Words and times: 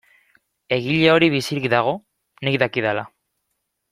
Egile 0.77 1.11
hori 1.17 1.27
bizirik 1.33 1.69
dago, 1.75 1.93
nik 2.49 2.59
dakidala. 2.65 3.07